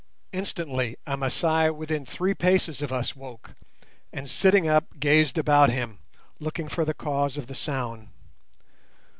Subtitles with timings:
[0.31, 3.53] Instantly a Masai within three paces of us woke,
[4.11, 5.99] and, sitting up, gazed about him,
[6.39, 8.07] looking for the cause of the sound.